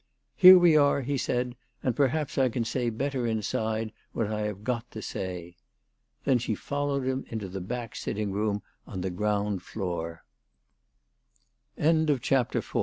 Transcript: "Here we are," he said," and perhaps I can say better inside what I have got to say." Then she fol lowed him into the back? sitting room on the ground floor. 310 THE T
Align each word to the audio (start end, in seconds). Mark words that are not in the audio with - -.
"Here 0.35 0.57
we 0.57 0.75
are," 0.75 1.01
he 1.01 1.15
said," 1.15 1.55
and 1.83 1.95
perhaps 1.95 2.35
I 2.39 2.49
can 2.49 2.65
say 2.65 2.89
better 2.89 3.27
inside 3.27 3.91
what 4.13 4.31
I 4.33 4.47
have 4.47 4.63
got 4.63 4.89
to 4.89 4.99
say." 5.03 5.57
Then 6.23 6.39
she 6.39 6.55
fol 6.55 6.87
lowed 6.87 7.05
him 7.05 7.23
into 7.29 7.47
the 7.47 7.61
back? 7.61 7.95
sitting 7.95 8.31
room 8.31 8.63
on 8.87 9.01
the 9.01 9.11
ground 9.11 9.61
floor. 9.61 10.23
310 11.77 12.05
THE 12.15 12.59
T 12.61 12.79